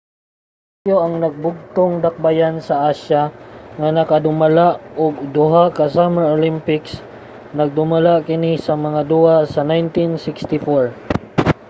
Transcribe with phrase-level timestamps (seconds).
[0.03, 3.21] ang tokyo ang nagbinugtong dakbayan sa asya
[3.79, 4.67] nga makadumala
[5.03, 6.93] og duha ka summer olympics
[7.59, 10.87] nagdumala kini sa mga duwa sa 1964